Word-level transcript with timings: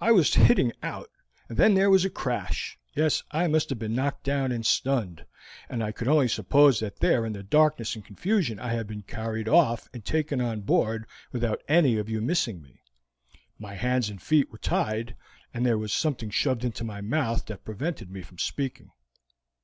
I 0.00 0.10
was 0.10 0.34
hitting 0.34 0.72
out, 0.82 1.08
and 1.48 1.56
then 1.56 1.74
there 1.76 1.88
was 1.88 2.04
a 2.04 2.10
crash. 2.10 2.76
Yes, 2.96 3.22
I 3.30 3.46
must 3.46 3.70
have 3.70 3.78
been 3.78 3.94
knocked 3.94 4.24
down 4.24 4.50
and 4.50 4.66
stunned, 4.66 5.24
and 5.68 5.84
I 5.84 5.92
could 5.92 6.08
only 6.08 6.26
suppose 6.26 6.80
that 6.80 7.00
in 7.00 7.32
the 7.32 7.44
darkness 7.44 7.94
and 7.94 8.04
confusion 8.04 8.58
I 8.58 8.72
had 8.72 8.88
been 8.88 9.02
carried 9.04 9.48
off 9.48 9.88
and 9.94 10.04
taken 10.04 10.40
on 10.40 10.62
board 10.62 11.06
without 11.30 11.62
any 11.68 11.96
of 11.96 12.08
you 12.08 12.20
missing 12.20 12.60
me; 12.60 12.82
my 13.56 13.74
hands 13.74 14.10
and 14.10 14.20
feet 14.20 14.50
were 14.50 14.58
tied, 14.58 15.14
and 15.54 15.64
there 15.64 15.78
was 15.78 15.92
something 15.92 16.30
shoved 16.30 16.64
into 16.64 16.82
my 16.82 17.00
mouth 17.00 17.46
that 17.46 17.64
prevented 17.64 18.10
me 18.10 18.22
from 18.22 18.38
speaking. 18.38 18.90